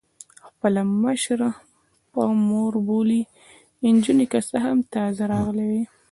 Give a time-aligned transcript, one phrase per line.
[0.47, 1.49] خپله مشره
[2.11, 3.21] په مور بولي،
[3.93, 5.83] نجونې که څه هم تازه راغلي وې.